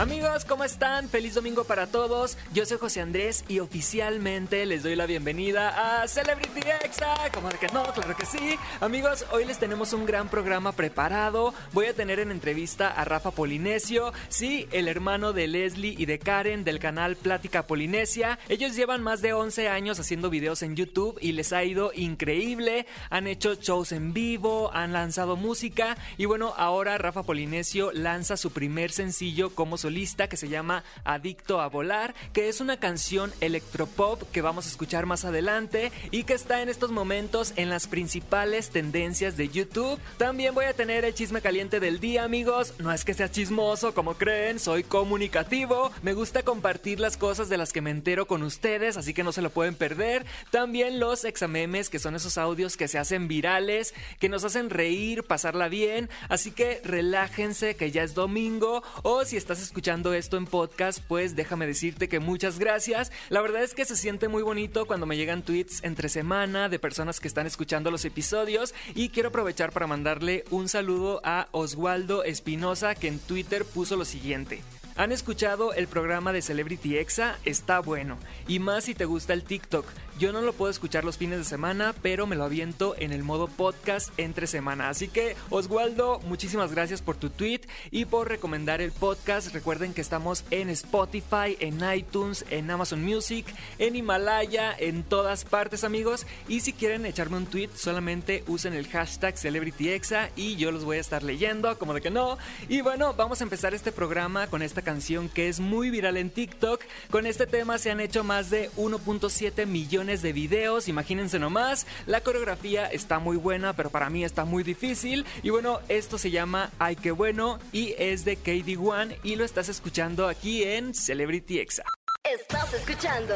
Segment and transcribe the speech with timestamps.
[0.00, 1.10] Amigos, ¿cómo están?
[1.10, 2.38] Feliz domingo para todos.
[2.54, 7.14] Yo soy José Andrés y oficialmente les doy la bienvenida a Celebrity Exa.
[7.34, 8.56] Como de que no, claro que sí.
[8.80, 11.52] Amigos, hoy les tenemos un gran programa preparado.
[11.74, 16.18] Voy a tener en entrevista a Rafa Polinesio, sí, el hermano de Leslie y de
[16.18, 18.38] Karen del canal Plática Polinesia.
[18.48, 22.86] Ellos llevan más de 11 años haciendo videos en YouTube y les ha ido increíble.
[23.10, 28.50] Han hecho shows en vivo, han lanzado música y bueno, ahora Rafa Polinesio lanza su
[28.50, 34.22] primer sencillo como solista que se llama Adicto a Volar, que es una canción electropop
[34.30, 38.70] que vamos a escuchar más adelante y que está en estos momentos en las principales
[38.70, 39.98] tendencias de YouTube.
[40.16, 42.74] También voy a tener el chisme caliente del día, amigos.
[42.78, 45.90] No es que sea chismoso como creen, soy comunicativo.
[46.04, 49.32] Me gusta compartir las cosas de las que me entero con ustedes, así que no
[49.32, 50.24] se lo pueden perder.
[50.52, 55.24] También los examemes, que son esos audios que se hacen virales, que nos hacen reír,
[55.24, 56.08] pasarla bien.
[56.28, 61.34] Así que relájense que ya es domingo o si estás escuchando esto en podcast, pues
[61.34, 63.10] déjame decirte que muchas gracias.
[63.30, 66.78] La verdad es que se siente muy bonito cuando me llegan tweets entre semana de
[66.78, 72.24] personas que están escuchando los episodios y quiero aprovechar para mandarle un saludo a Oswaldo
[72.24, 74.60] Espinosa que en Twitter puso lo siguiente.
[74.96, 77.38] ¿Han escuchado el programa de Celebrity Exa?
[77.44, 78.18] Está bueno.
[78.48, 79.86] Y más si te gusta el TikTok.
[80.18, 83.22] Yo no lo puedo escuchar los fines de semana, pero me lo aviento en el
[83.22, 84.90] modo podcast entre semana.
[84.90, 89.54] Así que, Oswaldo, muchísimas gracias por tu tweet y por recomendar el podcast.
[89.54, 93.46] Recuerden que estamos en Spotify, en iTunes, en Amazon Music,
[93.78, 96.26] en Himalaya, en todas partes, amigos.
[96.48, 100.98] Y si quieren echarme un tweet, solamente usen el hashtag CelebrityExa y yo los voy
[100.98, 102.36] a estar leyendo, como de que no.
[102.68, 106.30] Y bueno, vamos a empezar este programa con esta canción que es muy viral en
[106.30, 106.82] TikTok.
[107.10, 111.86] Con este tema se han hecho más de 1.7 millones de videos, imagínense nomás.
[112.06, 115.24] La coreografía está muy buena, pero para mí está muy difícil.
[115.42, 119.68] Y bueno, esto se llama Ay qué bueno y es de KD1 y lo estás
[119.68, 121.84] escuchando aquí en Celebrity Exa.
[122.22, 123.34] Estás escuchando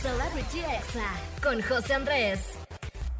[0.00, 1.10] Celebrity Exa
[1.42, 2.61] con José Andrés.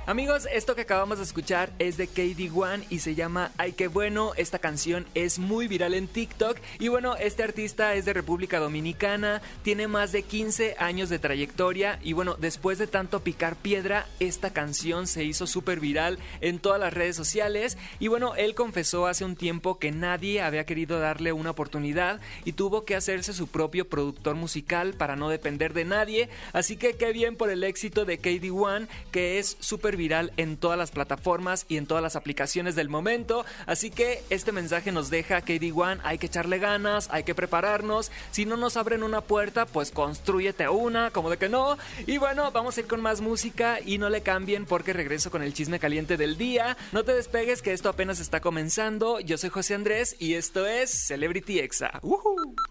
[0.05, 4.33] Amigos, esto que acabamos de escuchar es de KD1 y se llama Ay qué bueno.
[4.37, 6.59] Esta canción es muy viral en TikTok.
[6.81, 12.01] Y bueno, este artista es de República Dominicana, tiene más de 15 años de trayectoria
[12.03, 16.81] y bueno, después de tanto picar piedra, esta canción se hizo súper viral en todas
[16.81, 17.79] las redes sociales.
[18.01, 22.55] Y bueno, él confesó hace un tiempo que nadie había querido darle una oportunidad y
[22.55, 27.13] tuvo que hacerse su propio productor musical para no depender de nadie, así que qué
[27.13, 31.77] bien por el éxito de KD1 que es súper viral en todas las plataformas y
[31.77, 33.45] en todas las aplicaciones del momento.
[33.67, 38.11] Así que este mensaje nos deja KD1, hay que echarle ganas, hay que prepararnos.
[38.31, 41.77] Si no nos abren una puerta, pues construyete una, como de que no.
[42.07, 45.43] Y bueno, vamos a ir con más música y no le cambien porque regreso con
[45.43, 46.77] el chisme caliente del día.
[46.93, 49.21] No te despegues que esto apenas está comenzando.
[49.21, 52.01] Yo soy José Andrés y esto es Celebrity Exa.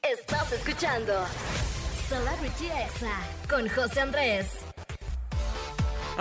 [0.01, 1.13] Estás escuchando
[2.07, 4.70] Celebrity Exa con José Andrés.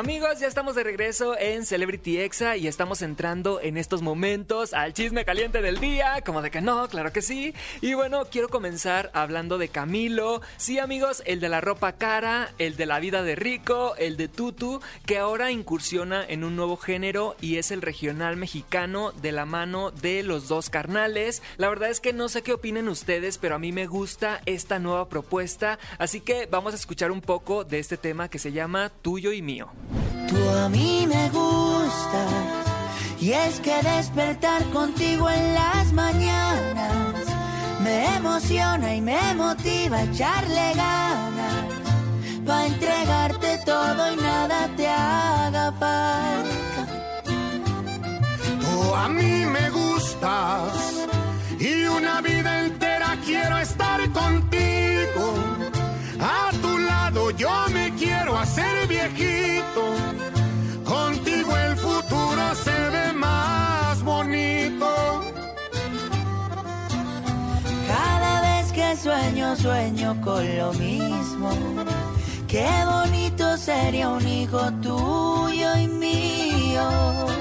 [0.01, 4.95] Amigos, ya estamos de regreso en Celebrity Exa y estamos entrando en estos momentos al
[4.95, 7.53] chisme caliente del día, como de que no, claro que sí.
[7.83, 10.41] Y bueno, quiero comenzar hablando de Camilo.
[10.57, 14.29] Sí, amigos, el de la ropa cara, el de la vida de rico, el de
[14.29, 19.45] Tutu, que ahora incursiona en un nuevo género y es el regional mexicano de la
[19.45, 21.43] mano de los dos carnales.
[21.59, 24.79] La verdad es que no sé qué opinen ustedes, pero a mí me gusta esta
[24.79, 28.91] nueva propuesta, así que vamos a escuchar un poco de este tema que se llama
[29.03, 29.69] Tuyo y Mío.
[30.29, 32.33] Tú a mí me gustas
[33.21, 37.15] y es que despertar contigo en las mañanas
[37.83, 41.65] me emociona y me motiva a echarle ganas
[42.47, 46.83] para entregarte todo y nada te haga falta.
[48.61, 50.73] Tú a mí me gustas
[51.59, 55.35] y una vida entera quiero estar contigo.
[56.21, 59.80] A tu lado yo me quiero hacer viejito.
[68.97, 71.51] Sueño, sueño con lo mismo.
[72.49, 77.40] Qué bonito sería un hijo tuyo y mío.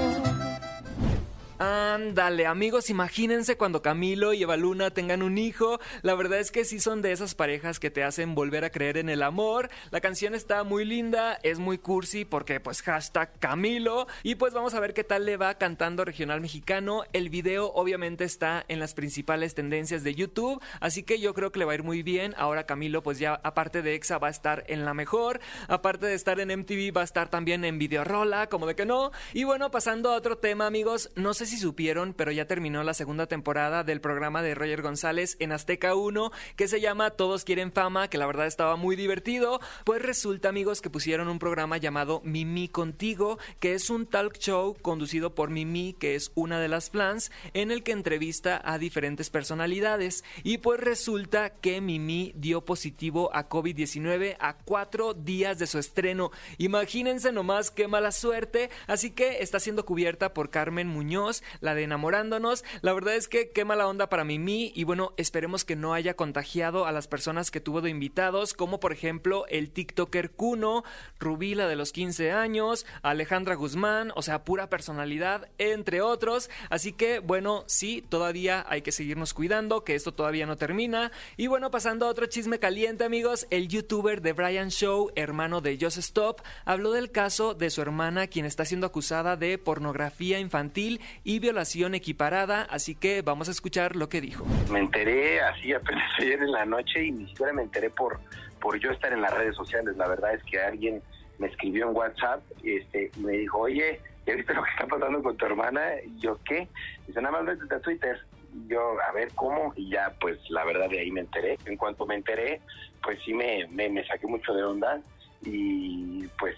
[1.62, 5.78] Ándale, amigos, imagínense cuando Camilo y Eva Luna tengan un hijo.
[6.04, 8.96] La verdad es que sí son de esas parejas que te hacen volver a creer
[8.96, 9.70] en el amor.
[9.92, 14.08] La canción está muy linda, es muy cursi porque pues hashtag Camilo.
[14.24, 17.04] Y pues vamos a ver qué tal le va cantando regional mexicano.
[17.12, 21.60] El video obviamente está en las principales tendencias de YouTube, así que yo creo que
[21.60, 22.36] le va a ir muy bien.
[22.38, 26.14] Ahora Camilo pues ya aparte de EXA va a estar en la mejor, aparte de
[26.14, 29.12] estar en MTV va a estar también en Videorola, como de que no.
[29.34, 32.94] Y bueno, pasando a otro tema amigos, no sé si supieron, pero ya terminó la
[32.94, 37.72] segunda temporada del programa de Roger González en Azteca 1, que se llama Todos quieren
[37.72, 39.60] fama, que la verdad estaba muy divertido.
[39.84, 44.78] Pues resulta, amigos, que pusieron un programa llamado Mimi Contigo, que es un talk show
[44.82, 49.30] conducido por Mimi, que es una de las fans, en el que entrevista a diferentes
[49.30, 50.24] personalidades.
[50.44, 56.32] Y pues resulta que Mimi dio positivo a COVID-19 a cuatro días de su estreno.
[56.58, 58.70] Imagínense nomás qué mala suerte.
[58.88, 62.64] Así que está siendo cubierta por Carmen Muñoz la de enamorándonos.
[62.82, 66.16] La verdad es que qué mala onda para Mimi y bueno, esperemos que no haya
[66.16, 70.84] contagiado a las personas que tuvo de invitados, como por ejemplo el TikToker Kuno,
[71.20, 76.50] Rubí, la de los 15 años, Alejandra Guzmán, o sea, pura personalidad, entre otros.
[76.70, 81.12] Así que bueno, sí, todavía hay que seguirnos cuidando, que esto todavía no termina.
[81.38, 85.78] Y bueno, pasando a otro chisme caliente, amigos, el youtuber de Brian Show, hermano de
[85.80, 91.02] Just Stop, habló del caso de su hermana, quien está siendo acusada de pornografía infantil
[91.38, 94.46] violación equiparada, así que vamos a escuchar lo que dijo.
[94.72, 98.20] Me enteré así apenas ayer en la noche y ni siquiera me enteré por,
[98.60, 99.96] por yo estar en las redes sociales.
[99.98, 101.04] La verdad es que alguien
[101.38, 105.22] me escribió en WhatsApp este, y me dijo, oye, ¿ya viste lo que está pasando
[105.22, 105.82] con tu hermana?
[106.04, 106.68] Y yo, ¿qué?
[107.06, 108.20] Dice, nada más vete a Twitter.
[108.52, 109.74] Y yo, a ver, ¿cómo?
[109.76, 111.58] Y ya, pues, la verdad, de ahí me enteré.
[111.66, 112.62] En cuanto me enteré,
[113.04, 115.00] pues sí me, me, me saqué mucho de onda
[115.44, 116.56] y pues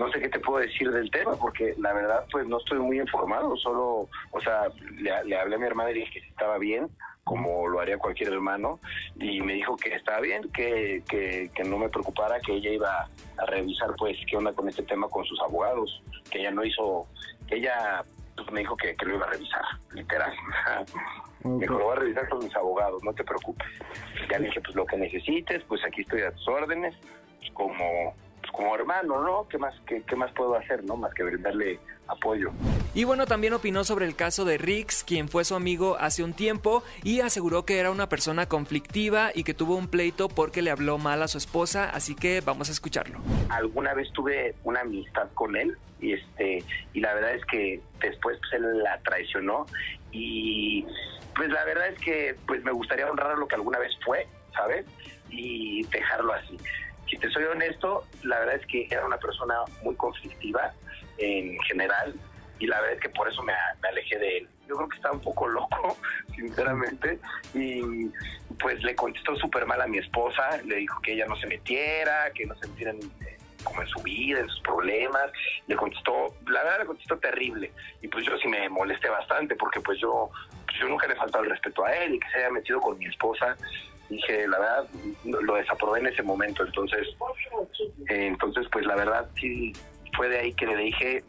[0.00, 2.98] no sé qué te puedo decir del tema, porque la verdad, pues no estoy muy
[2.98, 6.88] informado, solo, o sea, le, hablé a mi hermana y dije que estaba bien,
[7.22, 8.80] como lo haría cualquier hermano,
[9.16, 13.46] y me dijo que estaba bien, que, que, no me preocupara, que ella iba a
[13.46, 17.06] revisar, pues, qué onda con este tema con sus abogados, que ella no hizo,
[17.46, 18.02] que ella
[18.36, 20.32] pues, me dijo que, lo iba a revisar, literal.
[21.44, 23.66] Me dijo, lo voy a revisar con mis abogados, no te preocupes.
[24.30, 26.94] Ya le dije, pues lo que necesites, pues aquí estoy a tus órdenes,
[27.54, 28.14] como
[28.52, 29.48] como hermano, ¿no?
[29.48, 30.96] ¿Qué más, qué, qué más puedo hacer, no?
[30.96, 31.78] Más que brindarle
[32.10, 32.50] apoyo.
[32.94, 36.32] Y bueno, también opinó sobre el caso de Rix, quien fue su amigo hace un
[36.32, 40.70] tiempo y aseguró que era una persona conflictiva y que tuvo un pleito porque le
[40.70, 43.20] habló mal a su esposa, así que vamos a escucharlo.
[43.48, 48.38] Alguna vez tuve una amistad con él y este y la verdad es que después
[48.38, 49.66] pues, él la traicionó
[50.10, 50.84] y
[51.36, 54.84] pues la verdad es que pues me gustaría honrar lo que alguna vez fue, ¿sabes?
[55.30, 56.56] Y dejarlo así
[57.10, 60.72] si te soy honesto, la verdad es que era una persona muy conflictiva
[61.18, 62.14] en general
[62.60, 63.52] y la verdad es que por eso me,
[63.82, 64.48] alejé de él.
[64.68, 65.96] Yo creo que estaba un poco loco,
[66.36, 67.18] sinceramente,
[67.54, 68.08] y
[68.60, 72.30] pues le contestó súper mal a mi esposa, le dijo que ella no se metiera,
[72.32, 73.00] que no se metiera en,
[73.64, 75.32] como en su vida, en sus problemas,
[75.66, 77.72] le contestó, la verdad le contestó terrible,
[78.02, 80.30] y pues yo sí me molesté bastante porque pues yo,
[80.66, 82.98] pues yo nunca le faltado el respeto a él y que se haya metido con
[82.98, 83.56] mi esposa,
[84.10, 84.88] dije, la verdad,
[85.24, 86.64] lo desaprobé en ese momento.
[86.64, 87.08] Entonces,
[88.08, 89.72] eh, entonces pues la verdad sí
[90.16, 91.24] fue de ahí que le dije,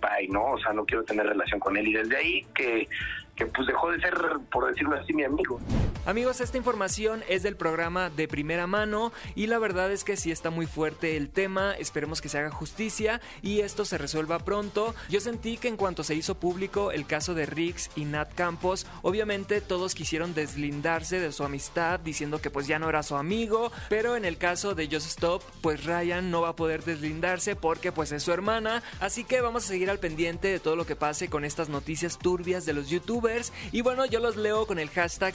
[0.00, 0.52] bye, ¿no?
[0.52, 1.88] O sea, no quiero tener relación con él.
[1.88, 2.88] Y desde ahí que
[3.36, 4.14] que pues dejó de ser,
[4.50, 5.60] por decirlo así, mi amigo.
[6.06, 10.30] Amigos, esta información es del programa de primera mano y la verdad es que sí
[10.30, 14.94] está muy fuerte el tema, esperemos que se haga justicia y esto se resuelva pronto.
[15.08, 18.86] Yo sentí que en cuanto se hizo público el caso de Rix y Nat Campos,
[19.02, 23.72] obviamente todos quisieron deslindarse de su amistad diciendo que pues ya no era su amigo,
[23.88, 27.90] pero en el caso de Just Stop, pues Ryan no va a poder deslindarse porque
[27.90, 30.94] pues es su hermana, así que vamos a seguir al pendiente de todo lo que
[30.94, 33.52] pase con estas noticias turbias de los youtubers.
[33.72, 35.34] Y bueno, yo los leo con el hashtag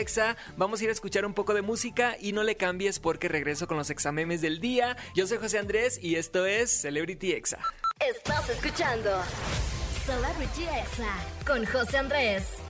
[0.00, 0.36] CelebrityExa.
[0.56, 3.66] Vamos a ir a escuchar un poco de música y no le cambies porque regreso
[3.66, 4.96] con los examemes del día.
[5.14, 7.58] Yo soy José Andrés y esto es Celebrity Exa.
[8.00, 9.10] Estás escuchando
[10.06, 11.14] Celebrity Exa
[11.46, 12.69] con José Andrés.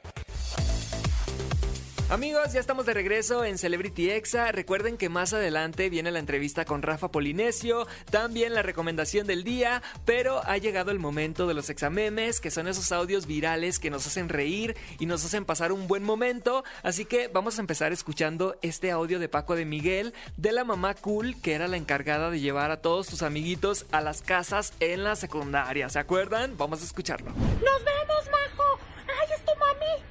[2.11, 4.51] Amigos, ya estamos de regreso en Celebrity Exa.
[4.51, 9.81] Recuerden que más adelante viene la entrevista con Rafa Polinesio, también la recomendación del día,
[10.07, 14.09] pero ha llegado el momento de los examemes, que son esos audios virales que nos
[14.09, 16.65] hacen reír y nos hacen pasar un buen momento.
[16.83, 20.95] Así que vamos a empezar escuchando este audio de Paco de Miguel, de la mamá
[20.95, 25.05] cool, que era la encargada de llevar a todos sus amiguitos a las casas en
[25.05, 25.89] la secundaria.
[25.89, 26.57] ¿Se acuerdan?
[26.59, 27.31] Vamos a escucharlo.
[27.31, 28.81] ¡Nos vemos, Majo!
[29.07, 30.03] ¡Ay, es tu mami!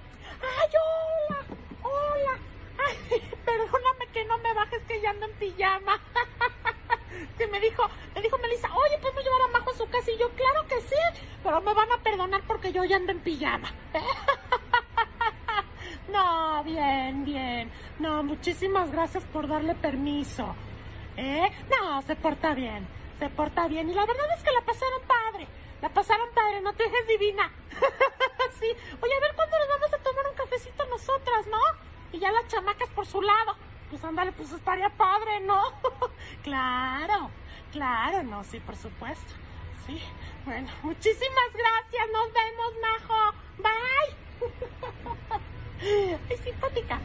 [0.42, 0.70] ¡Ay,
[1.30, 1.39] hola!
[3.46, 6.00] perdóname que no me bajes que ya ando en pijama.
[7.38, 7.84] Sí, me dijo,
[8.16, 10.12] me dijo Melissa, oye, ¿podemos llevar a Majo a su casa?
[10.12, 10.96] Y yo, claro que sí.
[11.44, 13.74] pero me van a perdonar porque yo ya ando en pijama.
[16.12, 17.72] No, bien, bien.
[18.00, 20.56] No, muchísimas gracias por darle permiso.
[21.18, 21.52] ¿Eh?
[21.70, 22.88] No, se porta bien.
[23.20, 23.90] Se porta bien.
[23.90, 25.48] Y la verdad es que la pasaron padre.
[25.82, 27.52] La pasaron padre, no te dejes divina.
[28.60, 28.68] sí.
[29.02, 31.60] Oye, a ver cuándo nos vamos a tomar un cafecito nosotras, ¿no?
[32.12, 33.56] Y ya las chamacas por su lado.
[33.90, 35.62] Pues ándale, pues estaría padre, ¿no?
[36.44, 37.32] claro,
[37.72, 39.34] claro, no, sí, por supuesto.
[39.86, 40.02] Sí.
[40.46, 42.08] Bueno, muchísimas gracias.
[42.12, 43.34] Nos vemos, Majo.
[43.58, 45.40] Bye.
[46.30, 47.00] Es simpática.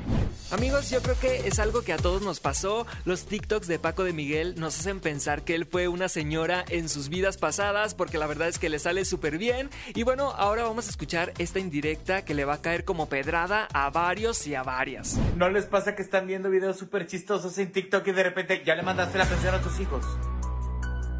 [0.51, 2.87] Amigos, yo creo que es algo que a todos nos pasó.
[3.05, 6.89] Los TikToks de Paco de Miguel nos hacen pensar que él fue una señora en
[6.89, 9.71] sus vidas pasadas, porque la verdad es que le sale súper bien.
[9.95, 13.69] Y bueno, ahora vamos a escuchar esta indirecta que le va a caer como pedrada
[13.73, 15.17] a varios y a varias.
[15.37, 18.75] ¿No les pasa que están viendo videos súper chistosos en TikTok y de repente ya
[18.75, 20.05] le mandaste la pensión a tus hijos?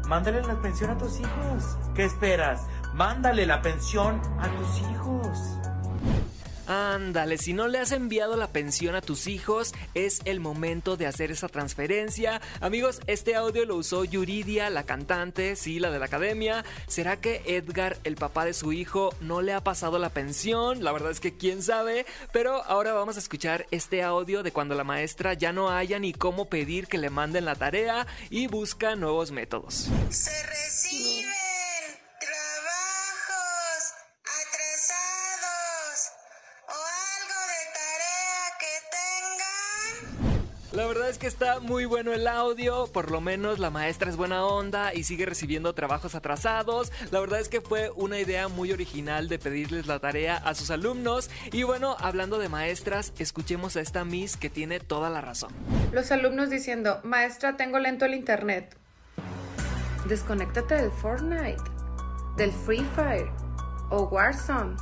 [0.07, 1.63] Mándale la pensión a tus hijos.
[1.95, 2.61] ¿Qué esperas?
[2.93, 5.64] Mándale la pensión a tus hijos.
[6.67, 11.05] Ándale, si no le has enviado la pensión a tus hijos, es el momento de
[11.05, 12.41] hacer esa transferencia.
[12.59, 16.65] Amigos, este audio lo usó Yuridia, la cantante, sí, la de la academia.
[16.87, 20.83] ¿Será que Edgar, el papá de su hijo, no le ha pasado la pensión?
[20.83, 22.05] La verdad es que quién sabe.
[22.31, 26.13] Pero ahora vamos a escuchar este audio de cuando la maestra ya no haya ni
[26.13, 29.89] cómo pedir que le manden la tarea y busca nuevos métodos.
[30.09, 31.44] Se reciben
[40.75, 44.17] La verdad es que está muy bueno el audio, por lo menos la maestra es
[44.17, 46.91] buena onda y sigue recibiendo trabajos atrasados.
[47.11, 50.71] La verdad es que fue una idea muy original de pedirles la tarea a sus
[50.71, 51.29] alumnos.
[51.53, 55.53] Y bueno, hablando de maestras, escuchemos a esta Miss que tiene toda la razón.
[55.93, 58.75] Los alumnos diciendo, maestra, tengo lento el internet.
[60.09, 61.63] Desconéctate del Fortnite,
[62.35, 63.31] del Free Fire
[63.91, 64.75] o Warzone.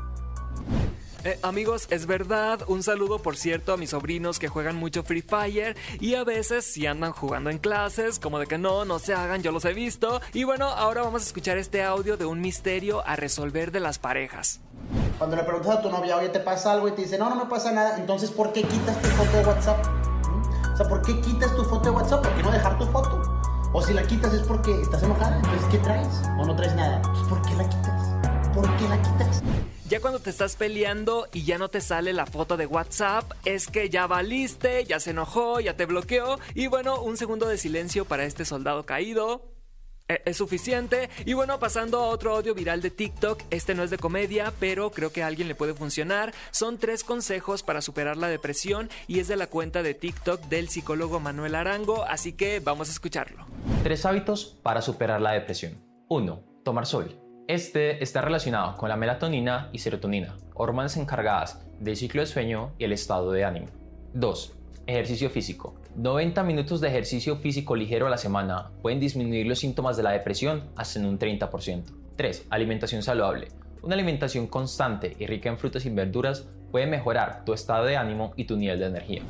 [1.26, 2.60] Eh, amigos, es verdad.
[2.68, 6.66] Un saludo, por cierto, a mis sobrinos que juegan mucho Free Fire y a veces
[6.66, 9.74] si andan jugando en clases, como de que no, no se hagan, yo los he
[9.74, 10.20] visto.
[10.34, 14.00] Y bueno, ahora vamos a escuchar este audio de un misterio a resolver de las
[14.00, 14.60] parejas.
[15.18, 16.90] Cuando le preguntas a tu novia, oye, ¿te pasa algo?
[16.90, 17.98] Y te dice, no, no me pasa nada.
[17.98, 19.86] Entonces, ¿por qué quitas tu foto de WhatsApp?
[20.28, 20.74] ¿Mm?
[20.74, 22.22] O sea, ¿por qué quitas tu foto de WhatsApp?
[22.22, 23.22] ¿Por qué no dejar tu foto?
[23.72, 25.38] O si la quitas es porque estás enojada.
[25.38, 26.22] Entonces, ¿qué traes?
[26.38, 27.02] ¿O no traes nada?
[27.02, 28.10] Pues, ¿por qué la quitas?
[28.54, 29.42] ¿Por qué la quitas?
[29.94, 33.68] Ya cuando te estás peleando y ya no te sale la foto de WhatsApp, es
[33.68, 36.40] que ya valiste, ya se enojó, ya te bloqueó.
[36.56, 39.52] Y bueno, un segundo de silencio para este soldado caído.
[40.08, 41.12] Eh, Es suficiente.
[41.28, 43.44] Y bueno, pasando a otro audio viral de TikTok.
[43.52, 46.34] Este no es de comedia, pero creo que a alguien le puede funcionar.
[46.50, 50.70] Son tres consejos para superar la depresión y es de la cuenta de TikTok del
[50.70, 52.04] psicólogo Manuel Arango.
[52.06, 53.46] Así que vamos a escucharlo.
[53.84, 55.86] Tres hábitos para superar la depresión.
[56.10, 56.44] 1.
[56.64, 57.23] Tomar sol.
[57.48, 62.86] Este está relacionado con la melatonina y serotonina, hormonas encargadas del ciclo de sueño y
[62.86, 63.68] el estado de ánimo.
[64.14, 64.54] 2.
[64.88, 65.76] Ejercicio físico.
[65.98, 70.12] 90 minutos de ejercicio físico ligero a la semana pueden disminuir los síntomas de la
[70.12, 71.84] depresión hasta en un 30%.
[72.16, 72.48] 3.
[72.50, 73.50] Alimentación saludable.
[73.82, 78.34] Una alimentación constante y rica en frutas y verduras puede mejorar tu estado de ánimo
[78.36, 79.22] y tu nivel de energía.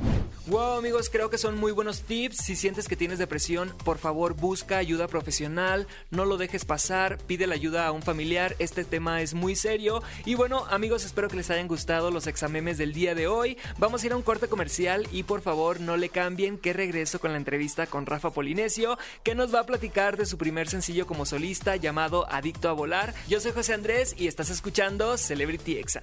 [0.46, 2.38] Wow amigos, creo que son muy buenos tips.
[2.38, 7.46] Si sientes que tienes depresión, por favor busca ayuda profesional, no lo dejes pasar, pide
[7.46, 10.02] la ayuda a un familiar, este tema es muy serio.
[10.24, 13.58] Y bueno amigos, espero que les hayan gustado los examemes del día de hoy.
[13.76, 17.20] Vamos a ir a un corte comercial y por favor no le cambien que regreso
[17.20, 21.06] con la entrevista con Rafa Polinesio, que nos va a platicar de su primer sencillo
[21.06, 23.12] como solista llamado Adicto a Volar.
[23.28, 26.02] Yo soy José Andrés y estás escuchando Celebrity Exa.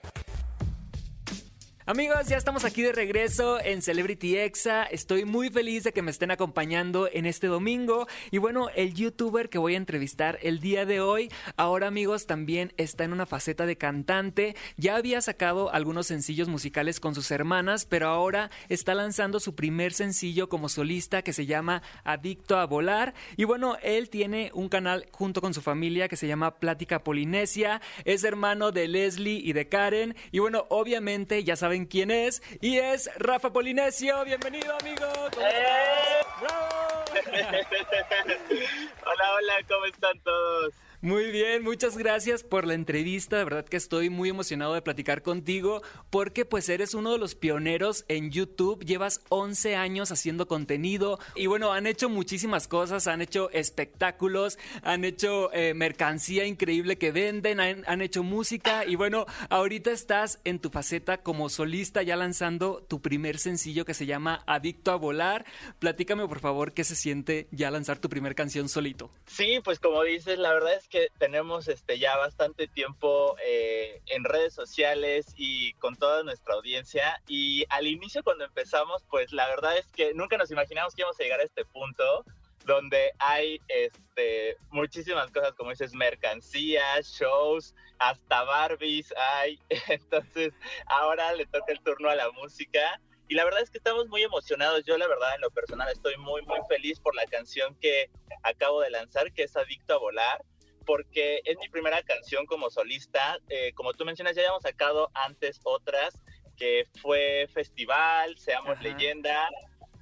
[1.91, 4.85] Amigos, ya estamos aquí de regreso en Celebrity Exa.
[4.85, 8.07] Estoy muy feliz de que me estén acompañando en este domingo.
[8.31, 12.71] Y bueno, el youtuber que voy a entrevistar el día de hoy, ahora amigos, también
[12.77, 14.55] está en una faceta de cantante.
[14.77, 19.91] Ya había sacado algunos sencillos musicales con sus hermanas, pero ahora está lanzando su primer
[19.91, 23.13] sencillo como solista que se llama Adicto a Volar.
[23.35, 27.81] Y bueno, él tiene un canal junto con su familia que se llama Plática Polinesia.
[28.05, 30.15] Es hermano de Leslie y de Karen.
[30.31, 32.41] Y bueno, obviamente ya saben quién es.
[32.61, 34.23] Y es Rafa Polinesio.
[34.25, 35.07] Bienvenido, amigo.
[35.33, 36.27] ¿Cómo estás?
[36.41, 37.05] ¡Bravo!
[39.05, 40.73] hola, hola, ¿cómo están todos?
[41.01, 43.37] Muy bien, muchas gracias por la entrevista.
[43.37, 47.35] De verdad que estoy muy emocionado de platicar contigo porque pues eres uno de los
[47.35, 48.83] pioneros en YouTube.
[48.83, 53.07] Llevas 11 años haciendo contenido y bueno, han hecho muchísimas cosas.
[53.07, 59.27] Han hecho espectáculos, han hecho eh, mercancía increíble que venden, han, hecho música y bueno,
[59.49, 64.43] ahorita estás en tu faceta como solista ya lanzando tu primer sencillo que se llama
[64.47, 65.45] Adicto a Volar.
[65.79, 69.11] Platícame por favor qué se siente siente ya lanzar tu primer canción solito?
[69.25, 74.23] Sí, pues como dices, la verdad es que tenemos este ya bastante tiempo eh, en
[74.25, 77.19] redes sociales y con toda nuestra audiencia.
[77.27, 81.19] Y al inicio cuando empezamos, pues la verdad es que nunca nos imaginamos que íbamos
[81.19, 82.25] a llegar a este punto
[82.65, 89.59] donde hay este, muchísimas cosas, como dices, mercancías, shows, hasta Barbies hay.
[89.87, 90.53] Entonces,
[90.85, 93.01] ahora le toca el turno a la música.
[93.27, 94.83] Y la verdad es que estamos muy emocionados.
[94.85, 98.09] Yo, la verdad, en lo personal, estoy muy, muy feliz por la canción que
[98.43, 100.43] acabo de lanzar, que es Adicto a Volar,
[100.85, 103.39] porque es mi primera canción como solista.
[103.49, 106.21] Eh, como tú mencionas, ya habíamos sacado antes otras,
[106.57, 109.49] que fue Festival, Seamos Leyenda,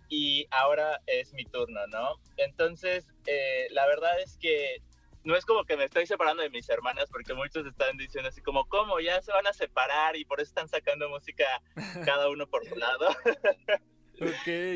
[0.10, 2.16] y ahora es mi turno, ¿no?
[2.38, 4.82] Entonces, eh, la verdad es que
[5.24, 8.42] no es como que me estoy separando de mis hermanas, porque muchos están diciendo así
[8.42, 9.00] como, ¿cómo?
[9.00, 11.46] Ya se van a separar y por eso están sacando música
[12.06, 13.10] cada uno por su lado.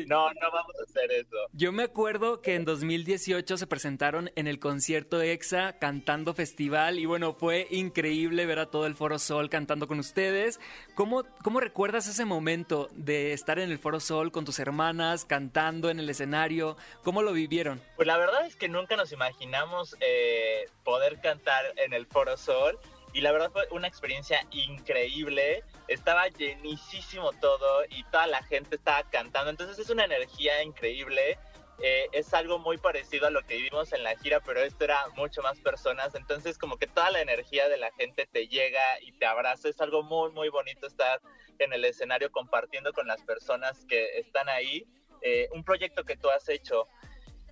[0.06, 1.36] No, no vamos a hacer eso.
[1.52, 7.06] Yo me acuerdo que en 2018 se presentaron en el concierto EXA cantando festival y
[7.06, 10.60] bueno, fue increíble ver a todo el Foro Sol cantando con ustedes.
[10.94, 15.90] ¿Cómo, cómo recuerdas ese momento de estar en el Foro Sol con tus hermanas cantando
[15.90, 16.76] en el escenario?
[17.02, 17.80] ¿Cómo lo vivieron?
[17.96, 22.78] Pues la verdad es que nunca nos imaginamos eh, poder cantar en el Foro Sol
[23.14, 25.62] y la verdad fue una experiencia increíble.
[25.86, 29.50] Estaba llenísimo todo y toda la gente estaba cantando.
[29.50, 31.38] Entonces es una energía increíble.
[31.80, 34.98] Eh, es algo muy parecido a lo que vivimos en la gira, pero esto era
[35.14, 36.16] mucho más personas.
[36.16, 39.68] Entonces como que toda la energía de la gente te llega y te abraza.
[39.68, 41.20] Es algo muy, muy bonito estar
[41.60, 44.88] en el escenario compartiendo con las personas que están ahí.
[45.22, 46.88] Eh, un proyecto que tú has hecho.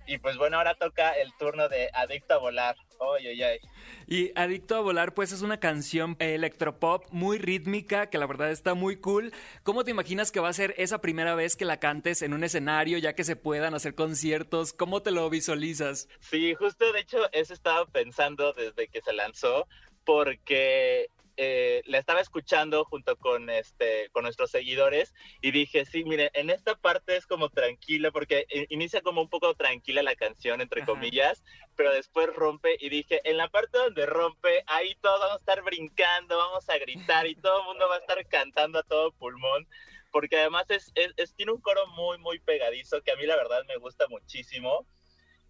[0.05, 2.75] Y pues bueno, ahora toca el turno de Adicto a Volar.
[2.99, 3.61] Oye, oye, oye.
[4.07, 8.73] Y Adicto a Volar, pues es una canción electropop muy rítmica, que la verdad está
[8.73, 9.33] muy cool.
[9.63, 12.43] ¿Cómo te imaginas que va a ser esa primera vez que la cantes en un
[12.43, 14.73] escenario, ya que se puedan hacer conciertos?
[14.73, 16.07] ¿Cómo te lo visualizas?
[16.19, 19.67] Sí, justo de hecho eso estaba pensando desde que se lanzó,
[20.03, 26.29] porque eh, la estaba escuchando junto con este con nuestros seguidores y dije sí mire
[26.33, 30.85] en esta parte es como tranquila porque inicia como un poco tranquila la canción entre
[30.85, 31.43] comillas
[31.75, 35.63] pero después rompe y dije en la parte donde rompe ahí todos vamos a estar
[35.63, 39.67] brincando vamos a gritar y todo el mundo va a estar cantando a todo pulmón
[40.11, 43.63] porque además es, es tiene un coro muy muy pegadizo que a mí la verdad
[43.67, 44.85] me gusta muchísimo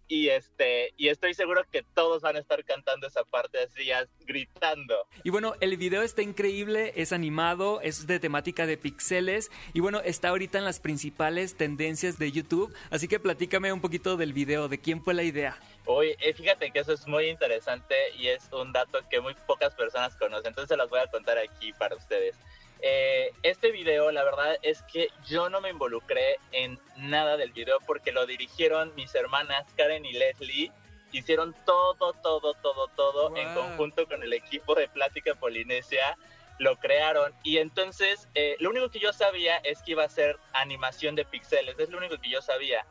[0.08, 3.90] y este y estoy seguro que todos van a estar cantando esa parte así
[4.26, 5.06] gritando.
[5.22, 10.00] Y bueno, el video está increíble, es animado, es de temática de pixeles y bueno,
[10.00, 14.68] está ahorita en las principales tendencias de YouTube, así que platícame un poquito del video,
[14.68, 15.58] de quién fue la idea.
[15.86, 19.74] Oye, eh, fíjate que eso es muy interesante y es un dato que muy pocas
[19.74, 22.36] personas conocen, entonces se los voy a contar aquí para ustedes.
[22.80, 27.78] Eh, este video, la verdad es que yo no me involucré en nada del video
[27.86, 30.72] porque lo dirigieron mis hermanas Karen y Leslie.
[31.12, 36.18] Hicieron todo, todo, todo, todo en conjunto con el equipo de Plática Polinesia.
[36.58, 40.38] Lo crearon y entonces eh, lo único que yo sabía es que iba a ser
[40.52, 41.78] animación de pixeles.
[41.78, 42.84] Es lo único que yo sabía.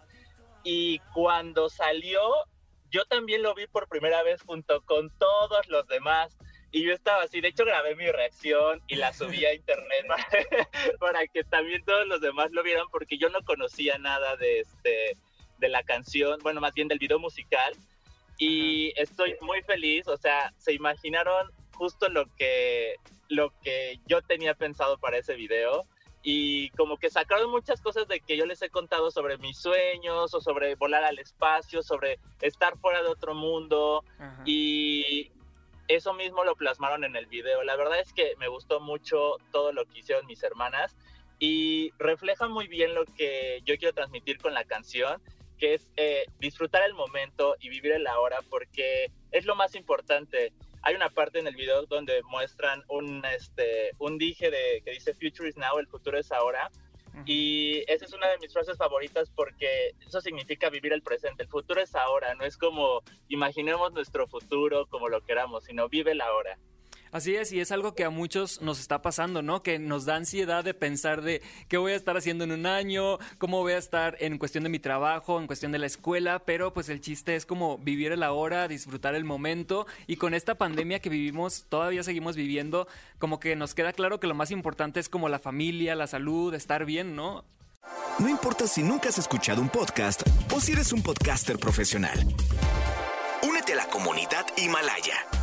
[0.63, 2.21] Y cuando salió,
[2.89, 6.37] yo también lo vi por primera vez junto con todos los demás.
[6.75, 10.07] Y yo estaba así, de hecho grabé mi reacción y la subí a internet
[10.99, 15.15] para, que también todos los demás lo vieran porque yo no conocía nada de este
[15.59, 17.73] de la canción, bueno, más bien del video musical
[18.39, 22.95] y estoy muy feliz, o sea, se imaginaron justo lo que
[23.29, 25.85] lo que yo tenía pensado para ese video
[26.23, 30.33] y como que sacaron muchas cosas de que yo les he contado sobre mis sueños
[30.33, 34.03] o sobre volar al espacio, sobre estar fuera de otro mundo
[34.43, 35.31] y
[35.87, 37.63] eso mismo lo plasmaron en el video.
[37.63, 40.95] La verdad es que me gustó mucho todo lo que hicieron mis hermanas
[41.39, 45.21] y refleja muy bien lo que yo quiero transmitir con la canción,
[45.57, 50.53] que es eh, disfrutar el momento y vivir el ahora, porque es lo más importante.
[50.81, 55.13] Hay una parte en el video donde muestran un, este, un dije de, que dice
[55.13, 56.69] Future is now, el futuro es ahora,
[57.25, 61.43] y esa es una de mis frases favoritas porque eso significa vivir el presente.
[61.43, 66.11] El futuro es ahora, no es como imaginemos nuestro futuro como lo queramos, sino vive
[66.11, 66.57] el ahora.
[67.13, 69.61] Así es, y es algo que a muchos nos está pasando, ¿no?
[69.61, 73.19] Que nos da ansiedad de pensar de qué voy a estar haciendo en un año,
[73.37, 76.73] cómo voy a estar en cuestión de mi trabajo, en cuestión de la escuela, pero
[76.73, 81.01] pues el chiste es como vivir el ahora, disfrutar el momento y con esta pandemia
[81.01, 82.87] que vivimos, todavía seguimos viviendo,
[83.19, 86.51] como que nos queda claro que lo más importante es como la familia, la salud,
[86.55, 87.45] estar bien, ¿no?
[88.17, 92.17] No importa si nunca has escuchado un podcast o si eres un podcaster profesional.
[93.43, 95.42] Únete a la comunidad Himalaya.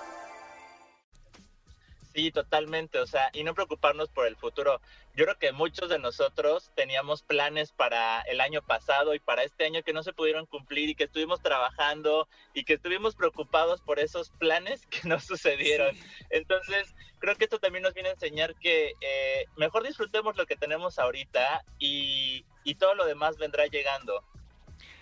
[2.13, 4.81] Sí, totalmente, o sea, y no preocuparnos por el futuro.
[5.15, 9.65] Yo creo que muchos de nosotros teníamos planes para el año pasado y para este
[9.65, 13.99] año que no se pudieron cumplir y que estuvimos trabajando y que estuvimos preocupados por
[13.99, 15.95] esos planes que no sucedieron.
[16.29, 20.57] Entonces, creo que esto también nos viene a enseñar que eh, mejor disfrutemos lo que
[20.57, 24.23] tenemos ahorita y, y todo lo demás vendrá llegando.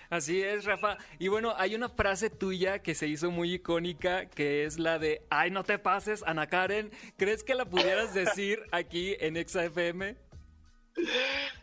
[0.10, 0.98] Así es, Rafa.
[1.19, 5.22] Y bueno, hay una frase tuya que se hizo muy icónica, que es la de,
[5.30, 6.91] ay, no te pases, Ana Karen.
[7.17, 10.15] ¿Crees que la pudieras decir aquí en ExaFM?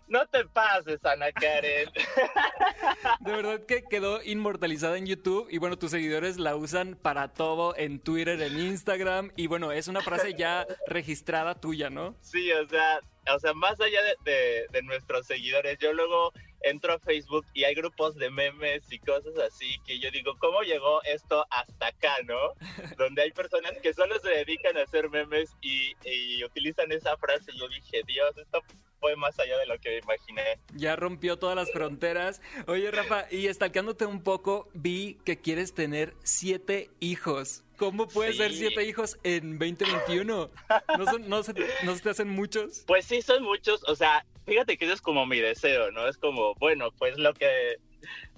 [0.08, 1.90] No te pases, Ana Karen.
[3.20, 7.74] De verdad que quedó inmortalizada en YouTube y bueno, tus seguidores la usan para todo
[7.76, 12.14] en Twitter, en Instagram y bueno, es una frase ya registrada tuya, ¿no?
[12.20, 13.00] Sí, o sea,
[13.34, 17.74] o sea, más allá de, de nuestros seguidores, yo luego entro a Facebook y hay
[17.74, 22.54] grupos de memes y cosas así que yo digo, ¿cómo llegó esto hasta acá, no?
[22.96, 27.50] Donde hay personas que solo se dedican a hacer memes y, y utilizan esa frase
[27.52, 28.62] y yo dije, Dios, esto
[29.06, 30.58] fue más allá de lo que imaginé.
[30.74, 32.42] Ya rompió todas las fronteras.
[32.66, 37.62] Oye, Rafa, y estalcándote un poco, vi que quieres tener siete hijos.
[37.76, 40.50] ¿Cómo puedes ser siete hijos en 2021?
[40.98, 42.82] ¿No, son, no, se, ¿No se te hacen muchos?
[42.88, 43.84] Pues sí, son muchos.
[43.84, 46.08] O sea, fíjate que eso es como mi deseo, ¿no?
[46.08, 47.76] Es como, bueno, pues lo que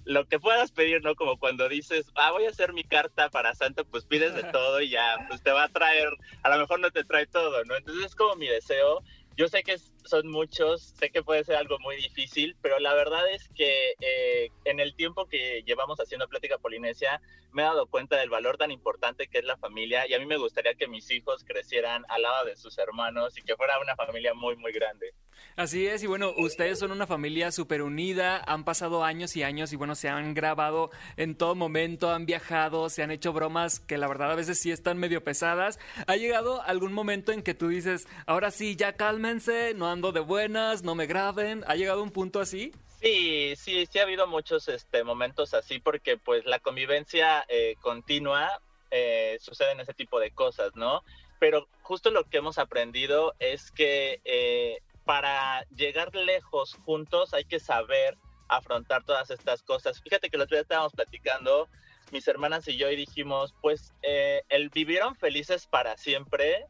[0.05, 1.15] lo que puedas pedir, ¿no?
[1.15, 4.81] Como cuando dices, ah, voy a hacer mi carta para Santa, pues pides de todo
[4.81, 6.09] y ya, pues te va a traer,
[6.43, 7.75] a lo mejor no te trae todo, ¿no?
[7.75, 9.01] Entonces es como mi deseo.
[9.35, 9.77] Yo sé que
[10.09, 14.49] son muchos, sé que puede ser algo muy difícil, pero la verdad es que eh,
[14.65, 18.71] en el tiempo que llevamos haciendo Plática Polinesia, me he dado cuenta del valor tan
[18.71, 22.21] importante que es la familia y a mí me gustaría que mis hijos crecieran al
[22.21, 25.13] lado de sus hermanos y que fuera una familia muy, muy grande.
[25.55, 29.73] Así es, y bueno, ustedes son una familia súper unida, han pasado años y años
[29.73, 33.97] y bueno, se han grabado en todo momento, han viajado, se han hecho bromas que
[33.97, 35.79] la verdad a veces sí están medio pesadas.
[36.07, 40.83] ¿Ha llegado algún momento en que tú dices, ahora sí, ya cálmense, no de buenas,
[40.83, 41.63] no me graben?
[41.67, 42.71] ¿Ha llegado un punto así?
[43.01, 48.61] Sí, sí, sí ha habido muchos este, momentos así porque pues la convivencia eh, continua
[48.91, 51.03] eh, suceden ese tipo de cosas, ¿no?
[51.39, 57.59] Pero justo lo que hemos aprendido es que eh, para llegar lejos juntos hay que
[57.59, 60.01] saber afrontar todas estas cosas.
[60.01, 61.69] Fíjate que el otro día estábamos platicando,
[62.11, 66.65] mis hermanas y yo, y dijimos, pues eh, el vivieron felices para siempre.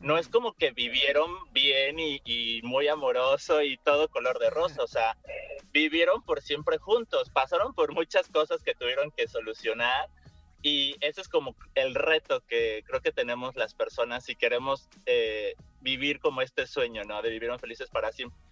[0.00, 4.86] No es como que vivieron bien y, muy amoroso y todo color de rosa, o
[4.86, 5.16] sea,
[5.72, 10.08] vivieron por siempre juntos, pasaron por muchas cosas que tuvieron que solucionar
[10.62, 15.54] y ese es como el reto que creo que tenemos las personas si queremos eh,
[15.80, 17.20] vivir como este sueño, ¿no?
[17.22, 18.44] De vivir felices para siempre.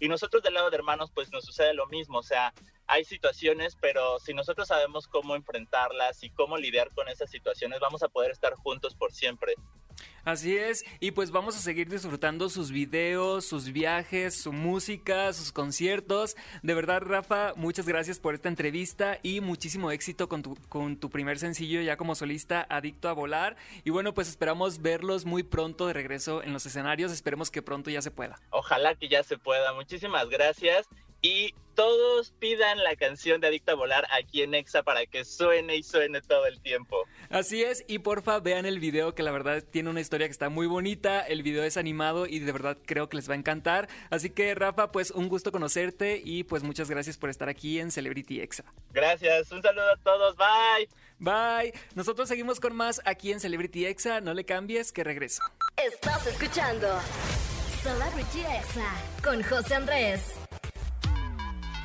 [0.00, 2.52] Y nosotros del lado de hermanos, pues nos sucede lo mismo, o sea,
[2.86, 8.02] hay situaciones, pero si nosotros sabemos cómo enfrentarlas y cómo lidiar con esas situaciones, vamos
[8.02, 9.54] a poder estar juntos por siempre.
[10.24, 15.50] Así es, y pues vamos a seguir disfrutando sus videos, sus viajes, su música, sus
[15.50, 16.36] conciertos.
[16.62, 21.10] De verdad, Rafa, muchas gracias por esta entrevista y muchísimo éxito con tu, con tu
[21.10, 23.56] primer sencillo ya como solista, Adicto a Volar.
[23.82, 27.10] Y bueno, pues esperamos verlos muy pronto de regreso en los escenarios.
[27.10, 28.40] Esperemos que pronto ya se pueda.
[28.50, 29.72] Ojalá que ya se pueda.
[29.72, 30.86] Muchísimas gracias
[31.22, 35.76] y todos pidan la canción de Adicta a Volar aquí en Exa para que suene
[35.76, 37.06] y suene todo el tiempo.
[37.30, 40.50] Así es, y porfa vean el video que la verdad tiene una historia que está
[40.50, 43.88] muy bonita, el video es animado y de verdad creo que les va a encantar.
[44.10, 47.90] Así que Rafa, pues un gusto conocerte y pues muchas gracias por estar aquí en
[47.90, 48.64] Celebrity Exa.
[48.90, 50.88] Gracias, un saludo a todos, bye.
[51.18, 55.42] Bye, nosotros seguimos con más aquí en Celebrity Exa, no le cambies, que regreso.
[55.76, 56.88] Estás escuchando
[57.82, 58.92] Celebrity Exa
[59.24, 60.41] con José Andrés.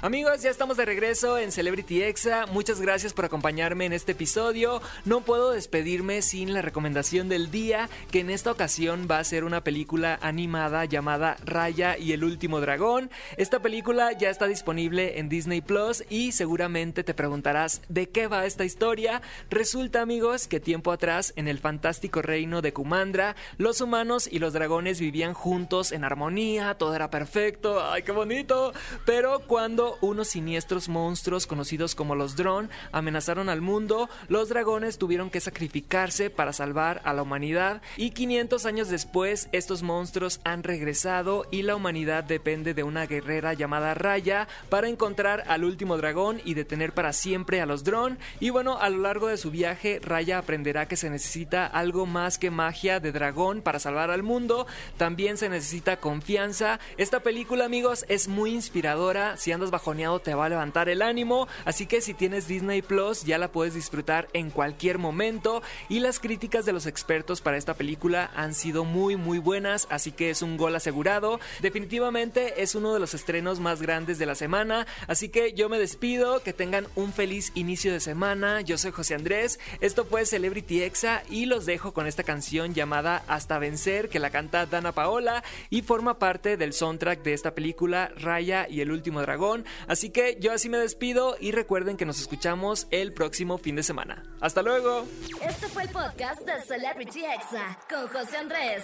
[0.04, 2.46] Amigos, ya estamos de regreso en Celebrity Exa.
[2.46, 4.80] Muchas gracias por acompañarme en este episodio.
[5.06, 9.44] No puedo despedirme sin la recomendación del día, que en esta ocasión va a ser
[9.44, 13.10] una película animada llamada Raya y el último dragón.
[13.38, 18.46] Esta película ya está disponible en Disney Plus y seguramente te preguntarás de qué va
[18.46, 19.24] esta historia.
[19.50, 24.54] Resulta, amigos, que tiempo atrás, en el fantástico reino de Kumandra, los humanos y los
[24.54, 27.84] dragones vivían juntos en armonía, todo era perfecto.
[27.84, 28.74] ¡Ay, qué bonito!
[29.04, 35.30] Pero cuando unos siniestros monstruos conocidos como los Drone amenazaron al mundo, los dragones tuvieron
[35.30, 41.48] que sacrificarse para salvar a la humanidad y 500 años después estos monstruos han regresado
[41.52, 46.54] y la humanidad depende de una guerrera llamada Raya para encontrar al último dragón y
[46.54, 50.38] detener para siempre a los Drone y bueno, a lo largo de su viaje Raya
[50.38, 55.38] aprenderá que se necesita algo más que magia de dragón para salvar al mundo, también
[55.38, 56.80] se necesita confianza.
[56.98, 59.38] Esta película, amigos, es muy inspiradora.
[59.38, 63.24] Si andas bajoneado te va a levantar el ánimo, así que si tienes Disney Plus
[63.24, 67.76] ya la puedes disfrutar en cualquier momento y las críticas de los expertos para esta
[67.76, 71.40] película han sido muy muy buenas, así que es un gol asegurado.
[71.62, 75.78] Definitivamente es uno de los estrenos más grandes de la semana, así que yo me
[75.78, 78.62] despido, que tengan un feliz inicio de semana.
[78.62, 83.24] Yo soy José Andrés, esto fue Celebrity Exa y los dejo con esta canción llamada
[83.28, 88.12] Hasta vencer que la canta Dana Paola y forma parte del soundtrack de esta película
[88.18, 89.66] Raya y el último dragón.
[89.88, 93.84] Así que yo así me despido y recuerden que nos escuchamos el próximo fin de
[93.84, 94.24] semana.
[94.42, 95.06] Hasta luego.
[95.42, 98.84] Este fue el podcast de Celebrity Exa con José Andrés.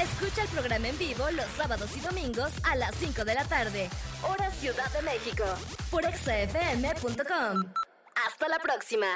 [0.00, 3.88] Escucha el programa en vivo los sábados y domingos a las 5 de la tarde,
[4.22, 5.44] hora Ciudad de México,
[5.90, 7.72] por exafm.com.
[8.26, 9.06] Hasta la próxima.